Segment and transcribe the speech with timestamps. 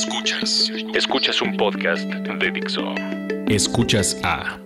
[0.00, 0.72] Escuchas.
[0.94, 2.94] Escuchas un podcast de Dixo.
[3.48, 4.58] Escuchas a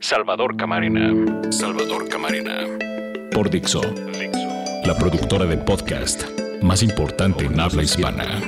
[0.00, 1.50] Salvador Camarena.
[1.50, 2.58] Salvador Camarena.
[3.32, 3.80] Por Dixo.
[4.84, 6.24] La productora de podcast
[6.60, 8.38] más importante en habla hispana.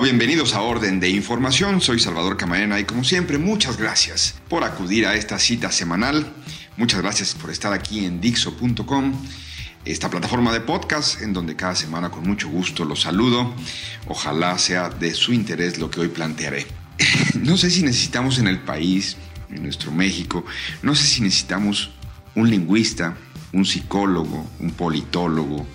[0.00, 5.06] Bienvenidos a Orden de Información, soy Salvador Camarena y como siempre muchas gracias por acudir
[5.06, 6.32] a esta cita semanal
[6.78, 9.12] Muchas gracias por estar aquí en Dixo.com,
[9.84, 13.52] esta plataforma de podcast en donde cada semana con mucho gusto los saludo.
[14.06, 16.68] Ojalá sea de su interés lo que hoy plantearé.
[17.42, 19.16] No sé si necesitamos en el país,
[19.50, 20.44] en nuestro México,
[20.82, 21.90] no sé si necesitamos
[22.36, 23.16] un lingüista,
[23.52, 25.66] un psicólogo, un politólogo,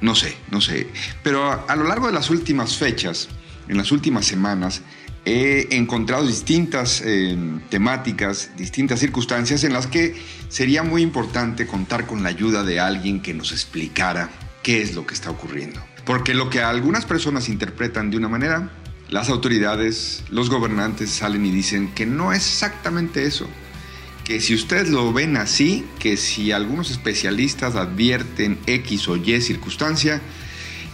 [0.00, 0.88] no sé, no sé.
[1.22, 3.28] Pero a, lo largo de las últimas fechas,
[3.68, 4.82] en las últimas semanas,
[5.24, 7.36] he encontrado distintas eh,
[7.68, 10.16] temáticas, distintas circunstancias en las que
[10.48, 14.30] sería muy importante contar con la ayuda de alguien que nos explicara
[14.62, 15.80] qué es lo que está ocurriendo.
[16.04, 18.70] Porque lo que algunas personas interpretan de una manera,
[19.10, 23.46] las autoridades, los gobernantes salen y dicen que no es exactamente eso.
[24.24, 30.20] Que si ustedes lo ven así, que si algunos especialistas advierten X o Y circunstancia,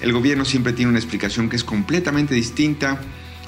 [0.00, 3.00] el gobierno siempre tiene una explicación que es completamente distinta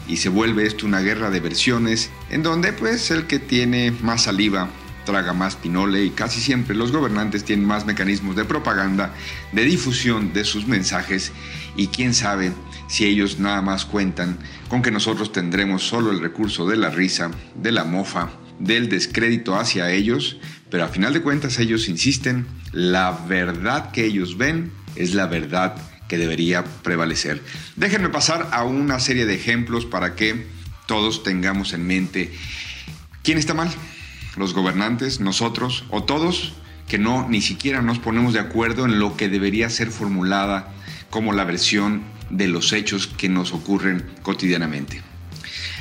[0.09, 4.23] y se vuelve esto una guerra de versiones en donde pues el que tiene más
[4.23, 4.69] saliva
[5.05, 9.15] traga más pinole y casi siempre los gobernantes tienen más mecanismos de propaganda,
[9.53, 11.33] de difusión de sus mensajes
[11.77, 12.53] y quién sabe
[12.89, 17.31] si ellos nada más cuentan con que nosotros tendremos solo el recurso de la risa,
[17.55, 20.37] de la mofa, del descrédito hacia ellos,
[20.69, 25.75] pero a final de cuentas ellos insisten, la verdad que ellos ven es la verdad
[26.09, 27.43] que debería prevalecer.
[27.77, 30.47] Déjenme pasar a una serie de ejemplos para que
[30.87, 32.33] todos tengamos en mente
[33.23, 33.71] quién está mal,
[34.37, 36.55] los gobernantes, nosotros o todos
[36.89, 40.73] que no ni siquiera nos ponemos de acuerdo en lo que debería ser formulada
[41.11, 45.03] como la versión de los hechos que nos ocurren cotidianamente.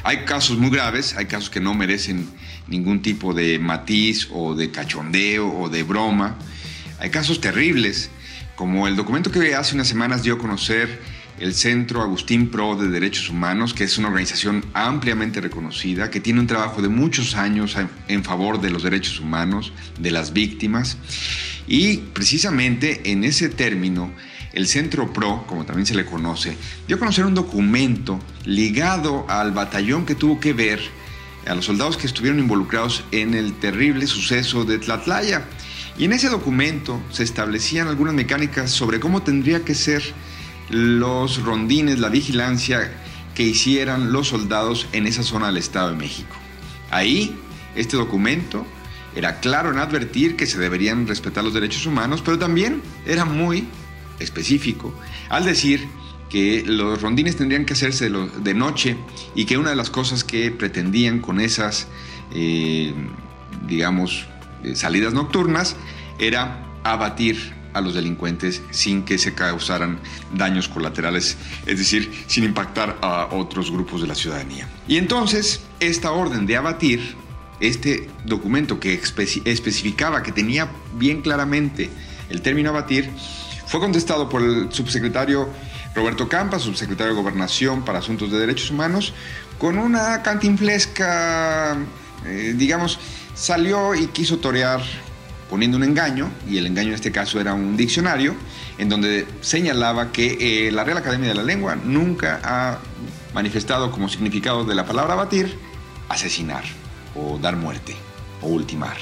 [0.04, 2.30] Hay casos muy graves, hay casos que no merecen
[2.68, 6.38] ningún tipo de matiz o de cachondeo o de broma.
[7.00, 8.10] Hay casos terribles
[8.58, 11.00] como el documento que hace unas semanas dio a conocer
[11.40, 16.40] el Centro Agustín Pro de Derechos Humanos, que es una organización ampliamente reconocida, que tiene
[16.40, 20.98] un trabajo de muchos años en favor de los derechos humanos, de las víctimas.
[21.68, 24.12] Y precisamente en ese término,
[24.54, 26.58] el Centro PRO, como también se le conoce,
[26.88, 30.80] dio a conocer un documento ligado al batallón que tuvo que ver
[31.46, 35.46] a los soldados que estuvieron involucrados en el terrible suceso de Tlatlaya.
[35.98, 40.04] Y en ese documento se establecían algunas mecánicas sobre cómo tendría que ser
[40.70, 42.92] los rondines, la vigilancia
[43.34, 46.36] que hicieran los soldados en esa zona del Estado de México.
[46.92, 47.36] Ahí,
[47.76, 48.66] este documento
[49.16, 53.68] era claro en advertir que se deberían respetar los derechos humanos, pero también era muy
[54.20, 54.94] específico
[55.30, 55.88] al decir
[56.30, 58.98] que los rondines tendrían que hacerse de noche
[59.34, 61.88] y que una de las cosas que pretendían con esas,
[62.34, 62.94] eh,
[63.68, 64.28] digamos,
[64.76, 65.76] salidas nocturnas
[66.20, 70.00] era abatir a los delincuentes sin que se causaran
[70.34, 74.68] daños colaterales, es decir, sin impactar a otros grupos de la ciudadanía.
[74.88, 77.16] Y entonces, esta orden de abatir,
[77.60, 81.90] este documento que especificaba que tenía bien claramente
[82.30, 83.10] el término abatir,
[83.68, 85.50] fue contestado por el subsecretario
[85.94, 89.14] Roberto Campa, subsecretario de Gobernación para Asuntos de Derechos Humanos,
[89.58, 91.78] con una cantinflesca,
[92.26, 93.00] eh, digamos,
[93.34, 94.82] salió y quiso torear
[95.50, 98.36] poniendo un engaño, y el engaño en este caso era un diccionario,
[98.78, 102.80] en donde señalaba que eh, la Real Academia de la Lengua nunca ha
[103.34, 105.58] manifestado como significado de la palabra batir
[106.10, 106.64] asesinar,
[107.16, 107.96] o dar muerte,
[108.42, 108.98] o ultimar,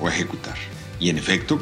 [0.00, 0.56] o ejecutar.
[0.98, 1.60] Y en efecto,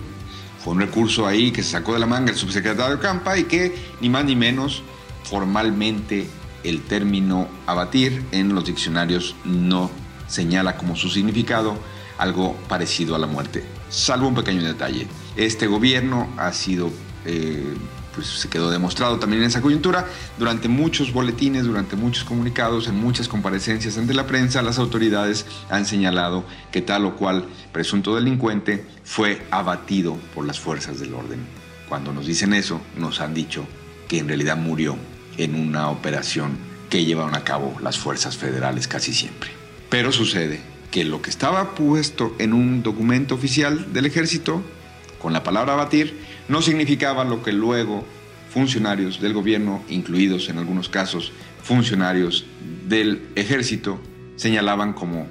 [0.63, 3.75] fue un recurso ahí que se sacó de la manga el subsecretario Campa y que
[4.01, 4.83] ni más ni menos
[5.25, 6.29] formalmente
[6.65, 9.91] el término abatir en los diccionarios no
[10.29, 11.77] señala como su significado
[12.19, 15.07] algo parecido a la muerte, salvo un pequeño detalle.
[15.37, 16.91] Este gobierno ha sido,
[17.25, 17.75] eh,
[18.15, 20.07] pues se quedó demostrado también en esa coyuntura,
[20.37, 25.87] durante muchos boletines, durante muchos comunicados, en muchas comparecencias ante la prensa, las autoridades han
[25.87, 31.47] señalado que tal o cual presunto delincuente fue abatido por las fuerzas del orden.
[31.89, 33.65] Cuando nos dicen eso, nos han dicho
[34.09, 34.97] que en realidad murió
[35.37, 36.59] en una operación
[36.91, 39.58] que llevaron a cabo las fuerzas federales casi siempre.
[39.89, 44.63] Pero sucede que lo que estaba puesto en un documento oficial del ejército,
[45.19, 46.19] con la palabra abatir,
[46.49, 48.05] no significaba lo que luego
[48.51, 51.33] funcionarios del gobierno, incluidos en algunos casos
[51.63, 52.47] funcionarios
[52.87, 54.01] del ejército,
[54.37, 55.27] señalaban como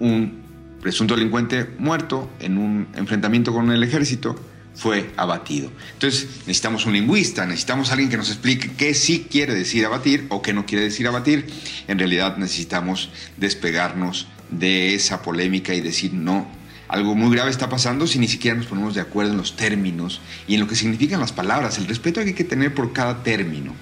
[0.00, 0.42] un
[0.80, 4.34] presunto delincuente muerto en un enfrentamiento con el ejército
[4.74, 5.70] fue abatido.
[5.92, 10.42] Entonces necesitamos un lingüista, necesitamos alguien que nos explique qué sí quiere decir abatir o
[10.42, 11.46] qué no quiere decir abatir.
[11.88, 16.46] En realidad necesitamos despegarnos de esa polémica y decir no.
[16.88, 20.20] Algo muy grave está pasando si ni siquiera nos ponemos de acuerdo en los términos
[20.46, 23.22] y en lo que significan las palabras, el respeto que hay que tener por cada
[23.22, 23.74] término.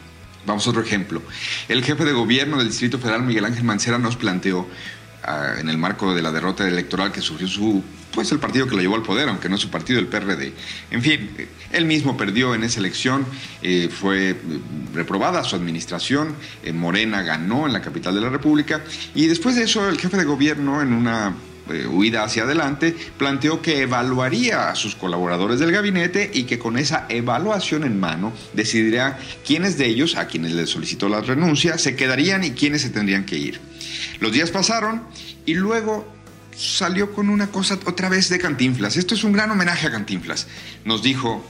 [0.46, 1.22] Vamos a otro ejemplo.
[1.68, 4.68] El jefe de gobierno del Distrito Federal, Miguel Ángel Mancera, nos planteó
[5.58, 7.82] en el marco de la derrota electoral que sufrió su
[8.12, 10.52] pues el partido que lo llevó al poder, aunque no su partido, el PRD.
[10.90, 11.30] En fin,
[11.70, 13.24] él mismo perdió en esa elección,
[13.62, 14.36] eh, fue
[14.92, 16.34] reprobada su administración,
[16.64, 18.82] eh, Morena ganó en la capital de la República
[19.14, 21.34] y después de eso el jefe de gobierno en una
[21.72, 26.78] eh, huida hacia adelante, planteó que evaluaría a sus colaboradores del gabinete y que con
[26.78, 31.96] esa evaluación en mano decidiría quiénes de ellos, a quienes le solicitó la renuncia, se
[31.96, 33.60] quedarían y quiénes se tendrían que ir.
[34.20, 35.02] Los días pasaron
[35.46, 36.06] y luego
[36.56, 38.96] salió con una cosa otra vez de Cantinflas.
[38.96, 40.46] Esto es un gran homenaje a Cantinflas.
[40.84, 41.44] Nos dijo,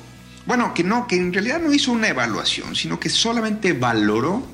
[0.47, 4.47] bueno, que no, que en realidad no hizo una evaluación, sino que solamente valoró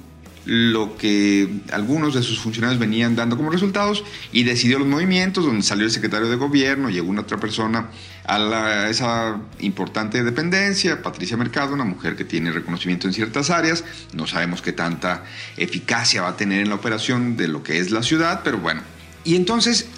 [0.46, 5.62] lo que algunos de sus funcionarios venían dando como resultados y decidió los movimientos, donde
[5.62, 7.90] salió el secretario de gobierno, llegó una otra persona
[8.24, 13.84] a, esa importante dependencia, Patricia Mercado, una mujer que tiene reconocimiento en ciertas áreas,
[14.14, 15.24] no sabemos qué tanta
[15.56, 18.82] eficacia va a tener en la operación de lo que es la ciudad, pero bueno.
[19.24, 19.88] Y entonces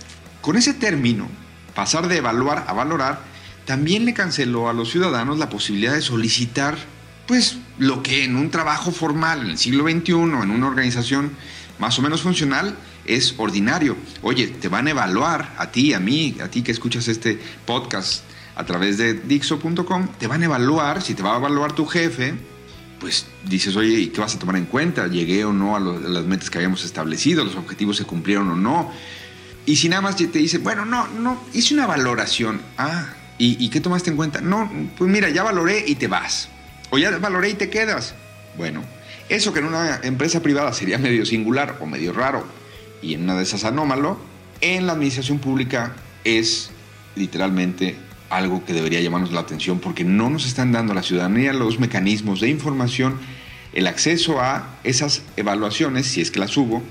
[0.40, 1.28] con ese término,
[1.74, 3.20] pasar de evaluar a valorar,
[3.64, 6.76] también le canceló a los ciudadanos la posibilidad de solicitar,
[7.26, 11.32] pues, lo que en un trabajo formal, en el siglo XXI, en una organización
[11.78, 12.76] más o menos funcional,
[13.06, 13.96] es ordinario.
[14.22, 18.25] Oye, te van a evaluar a ti, a mí, a ti que escuchas este podcast
[18.56, 22.34] a través de Dixo.com, te van a evaluar, si te va a evaluar tu jefe,
[22.98, 25.06] pues dices, oye, ¿y qué vas a tomar en cuenta?
[25.06, 27.44] ¿Llegué o no a, las metas que habíamos establecido?
[27.44, 28.92] ¿Los objetivos se cumplieron o no?
[29.64, 32.60] Y si nada más te dice, bueno, no, no, hice una valoración.
[32.76, 33.06] Ah,
[33.38, 34.40] ¿y, qué tomaste en cuenta?
[34.40, 36.48] No, pues mira, ya valoré y te vas.
[36.90, 38.14] O ya valoré y te quedas.
[38.56, 38.82] Bueno,
[39.29, 42.44] eso que en una empresa privada sería medio singular o medio raro
[43.02, 44.19] y en una de esas anómalo,
[44.61, 45.94] en la administración pública
[46.25, 46.70] es
[47.14, 47.96] literalmente
[48.31, 51.79] algo que debería llamarnos la atención porque no nos están dando a la ciudadanía los
[51.79, 53.19] mecanismos de información,
[53.73, 56.82] el acceso a esas evaluaciones, si es que las hubo,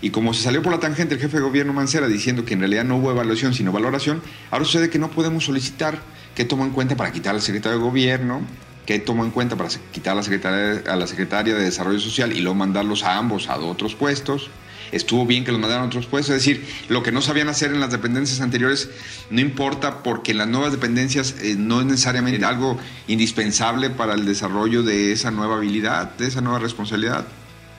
[0.00, 2.60] y como se salió por la tangente el jefe de gobierno Mancera diciendo que en
[2.60, 6.00] realidad no hubo evaluación sino valoración, ahora sucede que no podemos solicitar
[6.34, 8.40] qué tomó en cuenta para quitar al secretario de gobierno,
[8.86, 12.32] qué tomó en cuenta para quitar a la, secretaria, a la secretaria de Desarrollo Social
[12.32, 14.50] y luego mandarlos a ambos a otros puestos.
[14.90, 17.72] Estuvo bien que los mandaran a otros puestos, es decir, lo que no sabían hacer
[17.72, 18.90] en las dependencias anteriores
[19.30, 24.26] no importa porque en las nuevas dependencias eh, no es necesariamente algo indispensable para el
[24.26, 27.24] desarrollo de esa nueva habilidad, de esa nueva responsabilidad.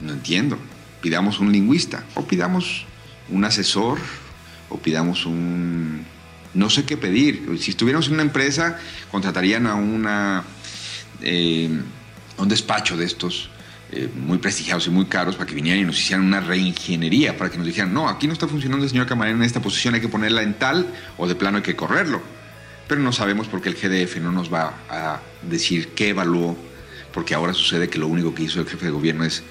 [0.02, 0.58] No entiendo
[1.04, 2.86] pidamos un lingüista o pidamos
[3.30, 4.00] un asesor
[4.70, 6.06] o pidamos un...
[6.54, 7.58] No sé qué pedir.
[7.60, 8.80] Si estuviéramos en una empresa,
[9.12, 10.44] contratarían a una...
[11.24, 11.70] Eh,
[12.38, 13.50] un despacho de estos
[13.92, 17.52] eh, muy prestigiados y muy caros para que vinieran y nos hicieran una reingeniería, para
[17.52, 20.02] que nos dijeran, no, aquí no está funcionando el señor camarero en esta posición, hay
[20.02, 20.88] que ponerla en tal
[21.18, 22.22] o de plano hay que correrlo.
[22.88, 26.58] Pero no sabemos porque el GDF no nos va a decir qué evaluó,
[27.14, 29.44] porque ahora sucede que lo único que hizo el jefe de gobierno es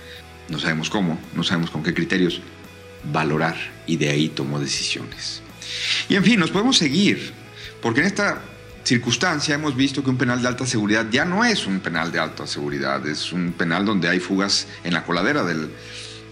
[0.49, 2.41] no sabemos cómo, no sabemos con qué criterios,
[3.13, 5.41] valorar y de ahí tomó decisiones.
[6.09, 7.33] Y en fin, nos podemos seguir,
[7.81, 8.43] porque en esta
[8.85, 12.19] circunstancia hemos visto que un penal de alta seguridad ya no es un penal de
[12.19, 15.71] alta seguridad, es un penal donde hay fugas en la coladera del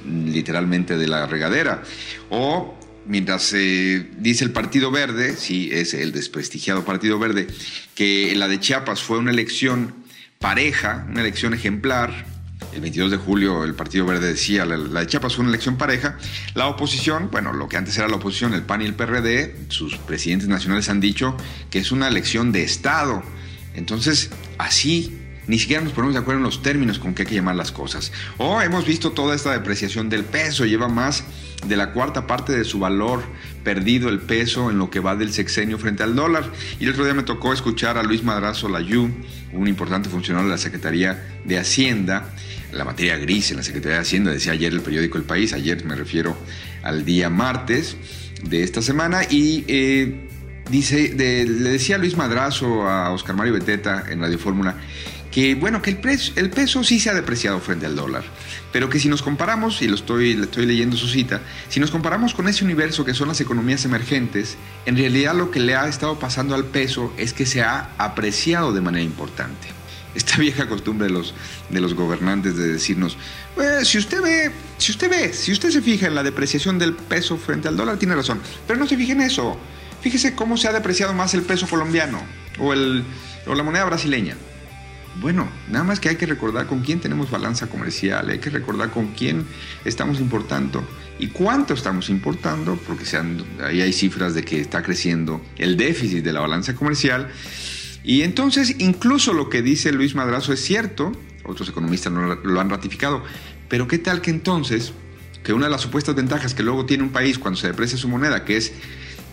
[0.06, 1.82] literalmente de la regadera.
[2.30, 7.46] O mientras dice el Partido Verde, sí, es el desprestigiado Partido Verde,
[7.94, 9.94] que la de Chiapas fue una elección
[10.38, 12.26] pareja, una elección ejemplar,
[12.72, 16.18] el 22 de julio el Partido Verde decía, la, de Chiapas fue una elección pareja.
[16.54, 19.96] La oposición, bueno, lo que antes era la oposición, el PAN y el PRD, sus
[19.96, 21.36] presidentes nacionales han dicho
[21.70, 23.22] que es una elección de Estado.
[23.74, 27.34] Entonces, así ni siquiera nos ponemos de acuerdo en los términos con que hay que
[27.34, 28.12] llamar las cosas.
[28.38, 31.24] O hemos visto toda esta depreciación del peso, lleva más
[31.66, 33.22] de la cuarta parte de su valor
[33.64, 36.44] perdido el peso en lo que va del sexenio frente al dólar.
[36.78, 39.10] Y el otro día me tocó escuchar a Luis Madrazo Layú,
[39.52, 42.30] un importante funcionario de la Secretaría de Hacienda,
[42.72, 45.84] la materia gris en la Secretaría de Hacienda, decía ayer el periódico El País, ayer
[45.84, 46.36] me refiero
[46.82, 47.96] al día martes
[48.44, 50.28] de esta semana, y eh,
[50.70, 54.76] dice, le decía Luis Madrazo a Oscar Mario Beteta en Radio Fórmula,
[55.30, 56.00] que bueno, que el,
[56.36, 58.24] el peso sí se ha depreciado frente al dólar,
[58.72, 61.90] pero que si nos comparamos, y lo estoy, le estoy leyendo su cita, si nos
[61.90, 64.56] comparamos con ese universo que son las economías emergentes,
[64.86, 68.72] en realidad lo que le ha estado pasando al peso es que se ha apreciado
[68.72, 69.68] de manera importante
[70.14, 71.34] esta vieja costumbre de los,
[71.68, 73.16] de los gobernantes de decirnos,
[73.54, 76.94] pues, si usted ve, si usted ve, si usted se fija en la depreciación del
[76.94, 79.56] peso frente al dólar, tiene razón, pero no se fije en eso.
[80.00, 82.22] Fíjese cómo se ha depreciado más el peso colombiano
[82.58, 83.04] o, el,
[83.46, 84.34] o la moneda brasileña.
[85.16, 88.90] Bueno, nada más que hay que recordar con quién tenemos balanza comercial, hay que recordar
[88.90, 89.44] con quién
[89.84, 90.84] estamos importando
[91.18, 93.04] y cuánto estamos importando, porque
[93.62, 97.28] ahí hay cifras de que está creciendo el déficit de la balanza comercial.
[98.04, 101.12] Y entonces incluso lo que dice Luis Madrazo es cierto,
[101.44, 103.22] otros economistas lo han ratificado,
[103.68, 104.92] pero ¿qué tal que entonces,
[105.42, 108.08] que una de las supuestas ventajas que luego tiene un país cuando se deprecia su
[108.08, 108.72] moneda, que es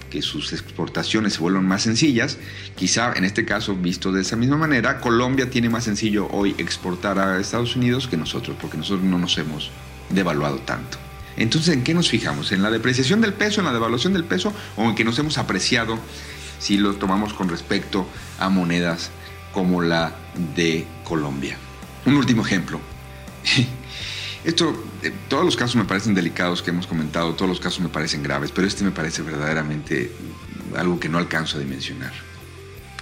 [0.09, 2.37] que sus exportaciones se vuelvan más sencillas.
[2.75, 7.19] Quizá en este caso, visto de esa misma manera, Colombia tiene más sencillo hoy exportar
[7.19, 9.71] a Estados Unidos que nosotros, porque nosotros no nos hemos
[10.09, 10.97] devaluado tanto.
[11.37, 12.51] Entonces, ¿en qué nos fijamos?
[12.51, 15.37] ¿En la depreciación del peso, en la devaluación del peso o en que nos hemos
[15.37, 15.99] apreciado
[16.59, 18.07] si lo tomamos con respecto
[18.39, 19.11] a monedas
[19.53, 20.15] como la
[20.55, 21.57] de Colombia?
[22.05, 22.79] Un último ejemplo.
[24.47, 27.89] Esto, eh, todos los casos me parecen delicados que hemos comentado, todos los casos me
[27.89, 30.09] parecen graves, pero este me parece verdaderamente
[30.77, 32.13] algo que no alcanzo a dimensionar.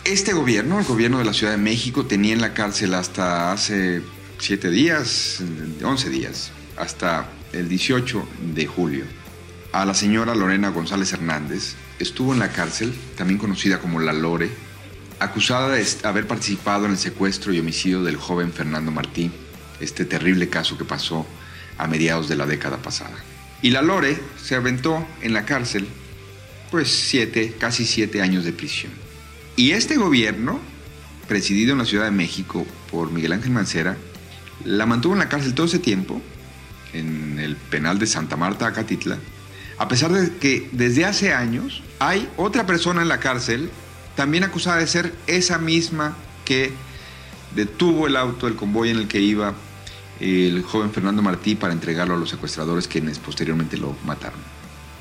[0.05, 4.01] Este gobierno, el gobierno de la Ciudad de México, tenía en la cárcel hasta hace
[4.39, 5.43] siete días,
[5.83, 9.05] 11 días, hasta el 18 de julio,
[9.71, 11.75] a la señora Lorena González Hernández.
[11.99, 14.49] Estuvo en la cárcel, también conocida como La Lore,
[15.19, 19.31] acusada de haber participado en el secuestro y homicidio del joven Fernando Martín
[19.79, 21.25] este terrible caso que pasó
[21.77, 23.15] a mediados de la década pasada.
[23.61, 25.87] Y la Lore se aventó en la cárcel,
[26.71, 28.91] pues siete, casi siete años de prisión.
[29.55, 30.59] Y este gobierno,
[31.27, 33.97] presidido en la Ciudad de México por Miguel Ángel Mancera,
[34.63, 36.21] la mantuvo en la cárcel todo ese tiempo,
[36.93, 39.17] en el penal de Santa Marta, Acatitla,
[39.77, 43.69] a pesar de que desde hace años hay otra persona en la cárcel,
[44.15, 46.15] también acusada de ser esa misma
[46.45, 46.71] que
[47.55, 49.53] detuvo el auto, el convoy en el que iba
[50.19, 54.39] el joven Fernando Martí para entregarlo a los secuestradores quienes posteriormente lo mataron.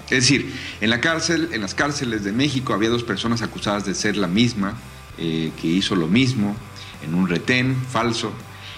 [0.05, 3.95] Es decir, en la cárcel, en las cárceles de México había dos personas acusadas de
[3.95, 4.75] ser la misma,
[5.19, 6.55] eh, que hizo lo mismo
[7.03, 8.33] en un retén falso.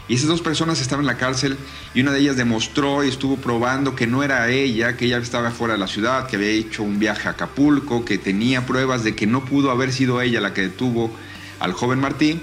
[0.09, 1.57] Y esas dos personas estaban en la cárcel
[1.93, 5.51] y una de ellas demostró y estuvo probando que no era ella, que ella estaba
[5.51, 9.17] fuera de la ciudad, que había hecho un viaje a Acapulco, que tenía pruebas de
[9.17, 11.11] que no pudo haber sido ella la que detuvo
[11.59, 12.41] al joven Martí.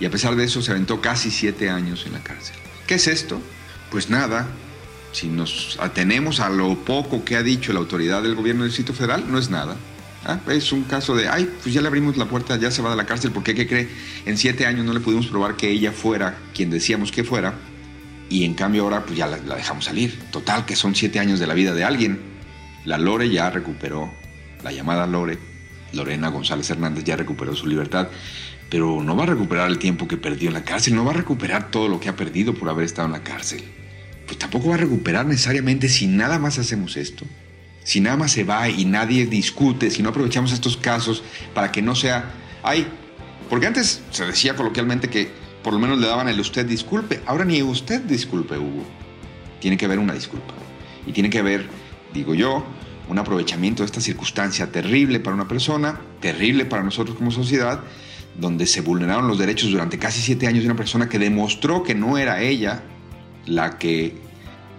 [0.00, 2.56] Y a pesar de eso se aventó casi siete años en la cárcel.
[2.86, 3.40] ¿Qué es esto?
[3.90, 4.46] Pues nada,
[5.12, 8.94] si nos atenemos a lo poco que ha dicho la autoridad del gobierno del Distrito
[8.94, 9.76] Federal, no es nada.
[10.24, 12.90] Ah, es un caso de, ay, pues ya le abrimos la puerta, ya se va
[12.90, 13.88] de la cárcel, porque ¿qué cree?
[14.26, 17.54] En siete años no le pudimos probar que ella fuera quien decíamos que fuera,
[18.28, 20.18] y en cambio ahora pues ya la, la dejamos salir.
[20.30, 22.20] Total, que son siete años de la vida de alguien.
[22.84, 24.12] La Lore ya recuperó,
[24.62, 25.38] la llamada Lore,
[25.92, 28.08] Lorena González Hernández ya recuperó su libertad
[28.70, 31.14] pero no va a recuperar el tiempo que perdió en la cárcel, no va a
[31.14, 33.64] recuperar todo lo que ha perdido por haber estado en la cárcel.
[34.26, 37.24] Pues tampoco va a recuperar necesariamente si nada más hacemos esto.
[37.82, 41.22] Si nada más se va y nadie discute, si no aprovechamos estos casos
[41.54, 42.86] para que no sea, ay,
[43.48, 45.30] porque antes se decía coloquialmente que
[45.62, 48.84] por lo menos le daban el usted disculpe, ahora ni usted disculpe, Hugo.
[49.60, 50.52] Tiene que haber una disculpa.
[51.06, 51.66] Y tiene que haber,
[52.12, 52.64] digo yo,
[53.08, 57.80] un aprovechamiento de esta circunstancia terrible para una persona, terrible para nosotros como sociedad,
[58.38, 61.94] donde se vulneraron los derechos durante casi siete años de una persona que demostró que
[61.94, 62.82] no era ella
[63.46, 64.14] la que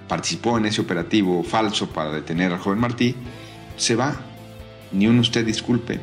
[0.08, 3.16] participó en ese operativo falso para detener al joven Martí,
[3.78, 4.16] se va.
[4.92, 6.00] Ni un usted disculpe,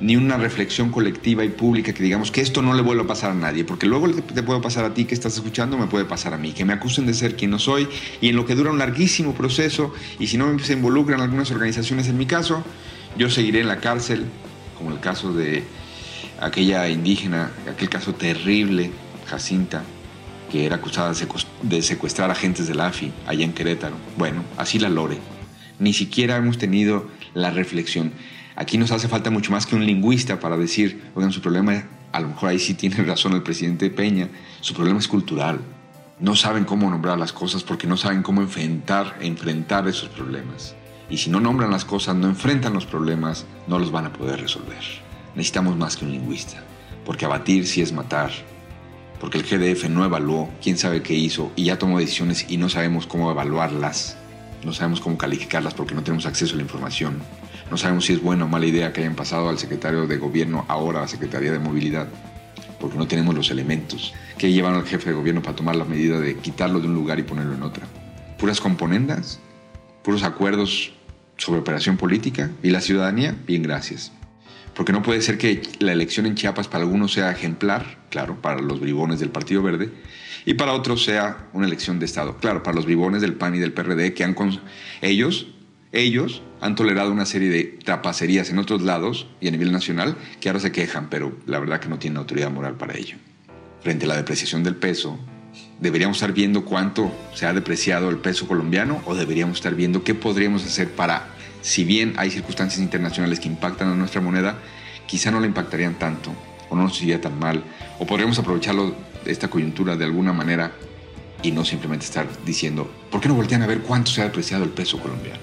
[0.00, 3.32] ni una reflexión colectiva y pública que digamos que esto no le vuelva a pasar
[3.32, 6.32] a nadie, porque luego te puede pasar a ti que estás escuchando, me puede pasar
[6.32, 7.86] a mí, que me acusen de ser quien no soy
[8.20, 12.08] y en lo que dura un larguísimo proceso y si no se involucran algunas organizaciones
[12.08, 12.64] en mi caso,
[13.18, 14.24] yo seguiré en la cárcel,
[14.78, 15.64] como el caso de
[16.40, 18.90] aquella indígena, aquel caso terrible,
[19.26, 19.82] Jacinta,
[20.50, 21.12] que era acusada
[21.62, 23.94] de secuestrar agentes del AFI allá en Querétaro.
[24.16, 25.18] Bueno, así la lore.
[25.78, 28.12] Ni siquiera hemos tenido la reflexión.
[28.56, 32.20] Aquí nos hace falta mucho más que un lingüista para decir, oigan, su problema, a
[32.20, 34.28] lo mejor ahí sí tiene razón el presidente Peña,
[34.60, 35.60] su problema es cultural.
[36.18, 40.74] No saben cómo nombrar las cosas porque no saben cómo enfrentar, enfrentar esos problemas.
[41.08, 44.40] Y si no nombran las cosas, no enfrentan los problemas, no los van a poder
[44.40, 46.62] resolver necesitamos más que un lingüista,
[47.04, 48.30] porque abatir sí es matar,
[49.20, 52.68] porque el GDF no evaluó, quién sabe qué hizo, y ya tomó decisiones y no
[52.68, 54.16] sabemos cómo evaluarlas,
[54.64, 57.18] no sabemos cómo calificarlas porque no tenemos acceso a la información,
[57.70, 60.64] no sabemos si es buena o mala idea que hayan pasado al secretario de gobierno
[60.68, 62.08] ahora a la Secretaría de Movilidad,
[62.80, 66.18] porque no tenemos los elementos que llevaron al jefe de gobierno para tomar la medida
[66.18, 67.86] de quitarlo de un lugar y ponerlo en otra.
[68.38, 69.38] Puras componendas,
[70.02, 70.92] puros acuerdos
[71.36, 74.12] sobre operación política y la ciudadanía, bien gracias
[74.74, 78.60] porque no puede ser que la elección en Chiapas para algunos sea ejemplar, claro, para
[78.60, 79.90] los bribones del Partido Verde,
[80.44, 83.58] y para otros sea una elección de Estado, claro, para los bribones del PAN y
[83.58, 84.34] del PRD que han
[85.02, 85.48] ellos
[85.92, 90.48] Ellos han tolerado una serie de trapacerías en otros lados y a nivel nacional que
[90.48, 93.16] ahora se quejan, pero la verdad que no tienen autoridad moral para ello.
[93.82, 95.18] Frente a la depreciación del peso,
[95.80, 100.14] ¿deberíamos estar viendo cuánto se ha depreciado el peso colombiano o deberíamos estar viendo qué
[100.14, 101.28] podríamos hacer para,
[101.62, 104.58] si bien hay circunstancias internacionales que impactan a nuestra moneda,
[105.06, 106.32] quizá no la impactarían tanto
[106.68, 107.62] o no nos iría tan mal
[107.98, 108.94] o podríamos aprovecharlo
[109.26, 110.72] esta coyuntura de alguna manera
[111.42, 114.64] y no simplemente estar diciendo, ¿por qué no voltean a ver cuánto se ha depreciado
[114.64, 115.40] el peso colombiano?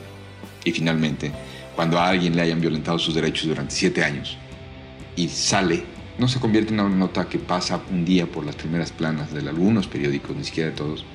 [0.63, 1.31] Y finalmente,
[1.75, 4.37] cuando a alguien le hayan violentado sus derechos durante siete años
[5.15, 5.83] y sale,
[6.17, 9.47] no se convierte en una nota que pasa un día por las primeras planas de
[9.47, 11.05] algunos periódicos, ni siquiera de todos,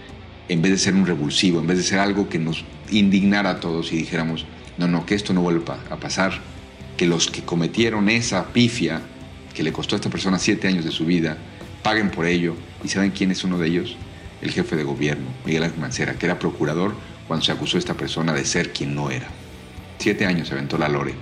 [0.49, 3.61] en vez de ser un revulsivo, en vez de ser algo que nos indignara a
[3.61, 4.47] todos y dijéramos,
[4.82, 6.32] no, no, que esto no vuelva a pasar,
[6.96, 9.00] que los que cometieron esa pifia
[9.54, 11.36] que le costó a esta persona siete años de su vida,
[11.82, 12.56] paguen por ello.
[12.82, 13.96] ¿Y saben quién es uno de ellos?
[14.40, 16.94] El jefe de gobierno, Miguel Ángel Mancera, que era procurador
[17.28, 19.28] cuando se acusó a esta persona de ser quien no era.
[19.98, 21.14] Siete años se aventó la Lore.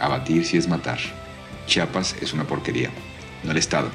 [0.00, 0.98] Abatir si es matar.
[1.66, 2.90] Chiapas es una porquería.
[3.44, 3.90] No el Estado,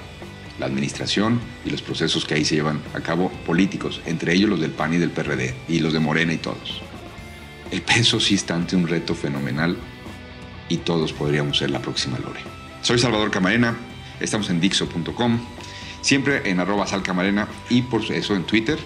[0.58, 4.62] la administración y los procesos que ahí se llevan a cabo políticos, entre ellos los
[4.62, 6.82] del PAN y del PRD, y los de Morena y todos.
[7.72, 9.78] El peso sí está ante un reto fenomenal
[10.70, 12.42] y todos podríamos ser la próxima Lore.
[12.82, 13.78] Soy Salvador Camarena,
[14.20, 15.40] estamos en Dixo.com,
[16.02, 18.80] siempre en arroba salcamarena y por eso en Twitter.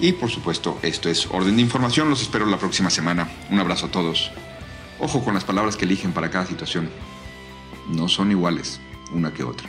[0.00, 3.28] Y por supuesto, esto es Orden de Información, los espero la próxima semana.
[3.50, 4.30] Un abrazo a todos.
[4.98, 6.88] Ojo con las palabras que eligen para cada situación.
[7.88, 8.80] No son iguales
[9.12, 9.68] una que otra.